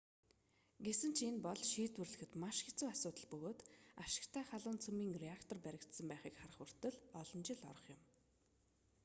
[0.85, 3.59] гэсэн ч энэ бол шийдвэрлэхэд маш хэцүү асуудал бөгөөд
[4.05, 8.07] ашигтай халуун цөмийн реактор баригдсан байхыг харах хүртэл олон жил орох болно